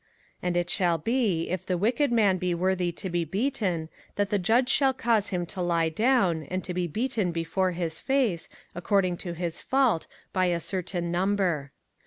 [0.01, 0.09] 05:025:002
[0.41, 4.39] And it shall be, if the wicked man be worthy to be beaten, that the
[4.39, 9.17] judge shall cause him to lie down, and to be beaten before his face, according
[9.17, 11.71] to his fault, by a certain number.